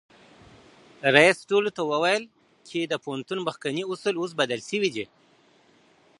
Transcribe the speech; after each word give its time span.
رئیس 1.15 1.37
ټولو 1.49 1.69
ته 1.75 1.81
وویل 1.91 2.23
چي 2.67 2.79
د 2.85 2.93
پوهنتون 3.03 3.39
مخکني 3.47 3.83
اصول 3.91 4.15
اوس 4.17 4.31
بدل 4.39 4.59
سوي 4.69 4.89
دي. 4.95 5.05